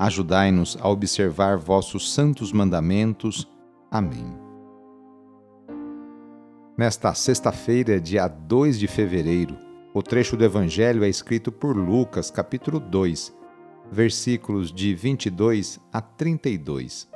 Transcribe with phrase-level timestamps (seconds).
[0.00, 3.46] Ajudai-nos a observar vossos santos mandamentos.
[3.90, 4.34] Amém.
[6.74, 9.58] Nesta sexta-feira, dia 2 de fevereiro,
[9.92, 13.30] o trecho do Evangelho é escrito por Lucas, capítulo 2,
[13.92, 17.06] versículos de 22 a 32.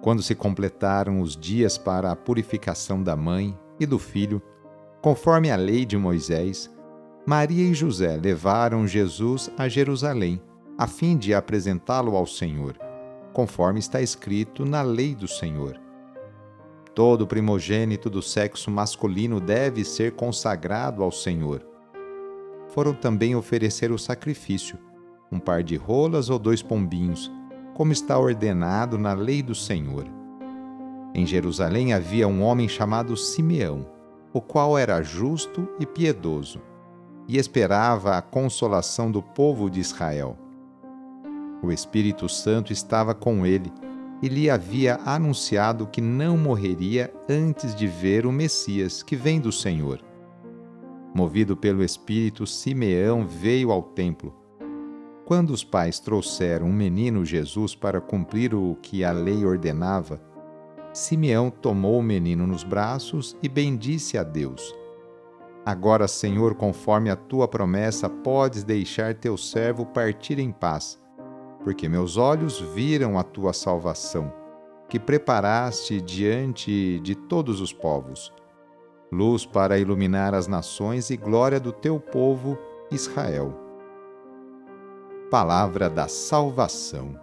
[0.00, 4.40] Quando se completaram os dias para a purificação da mãe e do filho,
[5.02, 6.70] conforme a lei de Moisés,
[7.26, 10.40] Maria e José levaram Jesus a Jerusalém
[10.80, 12.74] a fim de apresentá-lo ao Senhor,
[13.34, 15.78] conforme está escrito na lei do Senhor.
[16.94, 21.62] Todo primogênito do sexo masculino deve ser consagrado ao Senhor.
[22.68, 24.78] Foram também oferecer o sacrifício,
[25.30, 27.30] um par de rolas ou dois pombinhos,
[27.74, 30.06] como está ordenado na lei do Senhor.
[31.14, 33.86] Em Jerusalém havia um homem chamado Simeão,
[34.32, 36.58] o qual era justo e piedoso,
[37.28, 40.38] e esperava a consolação do povo de Israel.
[41.62, 43.70] O Espírito Santo estava com ele
[44.22, 49.52] e lhe havia anunciado que não morreria antes de ver o Messias que vem do
[49.52, 50.00] Senhor.
[51.14, 54.34] Movido pelo Espírito, Simeão veio ao templo.
[55.26, 60.20] Quando os pais trouxeram um menino Jesus para cumprir o que a lei ordenava,
[60.92, 64.74] Simeão tomou o menino nos braços e bendisse a Deus.
[65.64, 70.98] Agora, Senhor, conforme a tua promessa, podes deixar teu servo partir em paz
[71.64, 74.32] porque meus olhos viram a tua salvação,
[74.88, 78.32] que preparaste diante de todos os povos,
[79.12, 82.58] luz para iluminar as nações e glória do teu povo
[82.90, 83.54] Israel.
[85.30, 87.18] Palavra da salvação.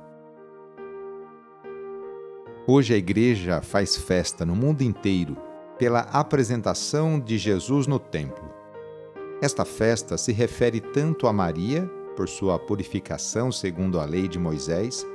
[2.65, 5.37] Hoje a Igreja faz festa no mundo inteiro
[5.77, 8.49] pela apresentação de Jesus no templo.
[9.41, 15.05] Esta festa se refere tanto a Maria por sua purificação segundo a lei de Moisés,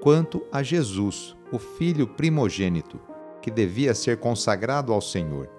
[0.00, 2.98] quanto a Jesus, o filho primogênito,
[3.42, 5.50] que devia ser consagrado ao Senhor.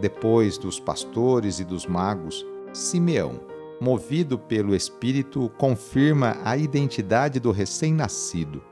[0.00, 3.40] Depois dos pastores e dos magos, Simeão,
[3.80, 8.62] movido pelo Espírito, confirma a identidade do recém-nascido.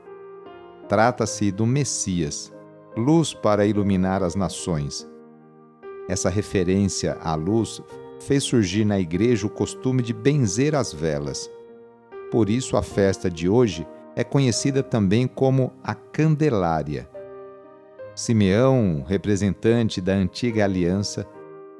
[0.87, 2.51] Trata-se do Messias,
[2.95, 5.05] luz para iluminar as nações.
[6.07, 7.81] Essa referência à luz
[8.19, 11.49] fez surgir na igreja o costume de benzer as velas.
[12.31, 17.09] Por isso, a festa de hoje é conhecida também como a Candelária.
[18.13, 21.25] Simeão, representante da antiga aliança,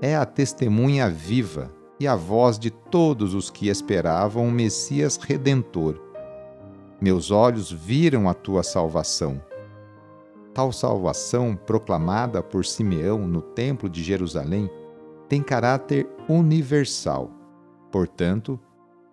[0.02, 6.02] é a testemunha viva e a voz de todos os que esperavam o Messias redentor.
[7.02, 9.42] Meus olhos viram a tua salvação.
[10.54, 14.70] Tal salvação, proclamada por Simeão no Templo de Jerusalém,
[15.28, 17.32] tem caráter universal.
[17.92, 18.60] Portanto,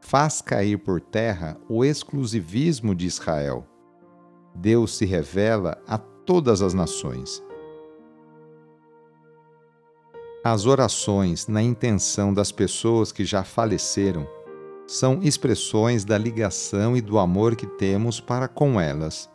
[0.01, 3.67] faz cair por terra o exclusivismo de Israel.
[4.55, 7.43] Deus se revela a todas as nações.
[10.45, 14.29] As orações na intenção das pessoas que já faleceram
[14.87, 19.29] são expressões da ligação e do amor que temos para com elas.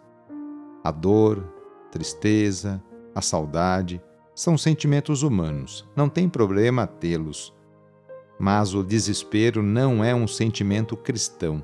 [0.83, 1.43] A dor,
[1.91, 2.81] tristeza,
[3.13, 4.01] a saudade,
[4.33, 7.53] são sentimentos humanos, não tem problema tê-los.
[8.41, 11.63] Mas o desespero não é um sentimento cristão.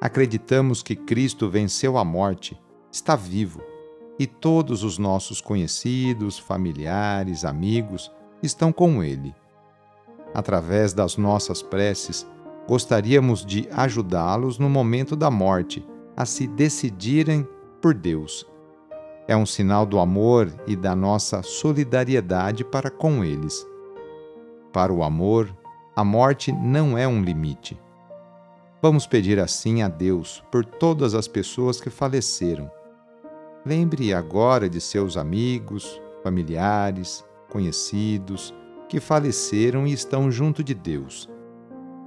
[0.00, 2.58] Acreditamos que Cristo venceu a morte,
[2.90, 3.60] está vivo,
[4.18, 8.10] e todos os nossos conhecidos, familiares, amigos
[8.42, 9.34] estão com Ele.
[10.34, 12.26] Através das nossas preces,
[12.66, 17.46] gostaríamos de ajudá-los no momento da morte a se decidirem
[17.82, 18.46] por Deus
[19.28, 23.64] é um sinal do amor e da nossa solidariedade para com eles.
[24.72, 25.54] Para o amor,
[25.98, 27.76] a morte não é um limite.
[28.80, 32.70] Vamos pedir assim a Deus por todas as pessoas que faleceram,
[33.66, 38.54] lembre agora de seus amigos, familiares, conhecidos
[38.88, 41.28] que faleceram e estão junto de Deus.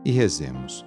[0.06, 0.86] E rezemos.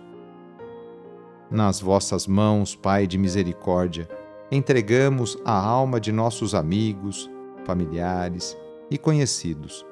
[1.50, 4.08] Nas vossas mãos, Pai de misericórdia,
[4.50, 7.30] entregamos a alma de nossos amigos,
[7.66, 8.56] familiares
[8.90, 9.84] e conhecidos,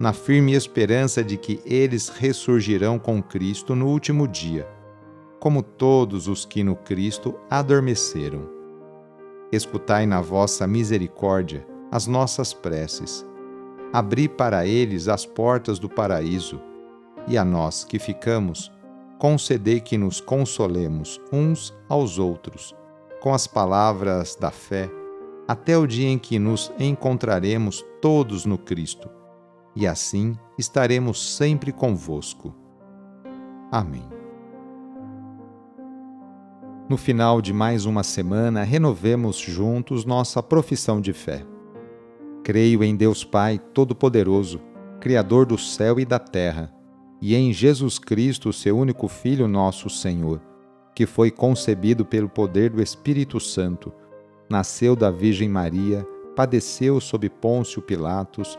[0.00, 4.66] na firme esperança de que eles ressurgirão com Cristo no último dia,
[5.38, 8.48] como todos os que no Cristo adormeceram.
[9.52, 13.26] Escutai na vossa misericórdia as nossas preces.
[13.92, 16.58] Abri para eles as portas do paraíso,
[17.28, 18.72] e a nós que ficamos,
[19.18, 22.74] concedei que nos consolemos uns aos outros
[23.20, 24.90] com as palavras da fé,
[25.46, 29.19] até o dia em que nos encontraremos todos no Cristo,
[29.74, 32.54] e assim estaremos sempre convosco.
[33.70, 34.08] Amém.
[36.88, 41.46] No final de mais uma semana, renovemos juntos nossa profissão de fé.
[42.42, 44.60] Creio em Deus Pai Todo-Poderoso,
[45.00, 46.74] Criador do céu e da terra,
[47.22, 50.40] e em Jesus Cristo, seu único Filho, nosso Senhor
[51.00, 53.90] que foi concebido pelo poder do Espírito Santo,
[54.50, 56.06] nasceu da Virgem Maria,
[56.36, 58.58] padeceu sob Pôncio Pilatos,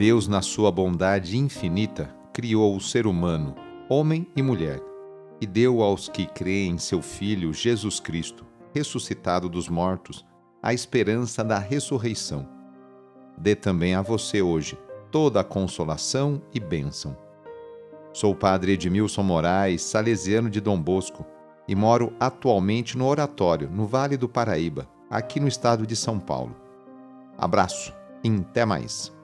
[0.00, 3.54] Deus, na sua bondade infinita, criou o ser humano,
[3.86, 4.80] homem e mulher,
[5.38, 10.24] e deu aos que creem em seu Filho Jesus Cristo, ressuscitado dos mortos,
[10.62, 12.48] a esperança da ressurreição.
[13.36, 14.78] Dê também a você hoje
[15.10, 17.14] toda a consolação e bênção
[18.10, 21.26] Sou o padre Edmilson Moraes, salesiano de Dom Bosco,
[21.68, 26.56] e moro atualmente no Oratório, no Vale do Paraíba, aqui no estado de São Paulo.
[27.36, 27.92] Abraço
[28.24, 29.19] e até mais.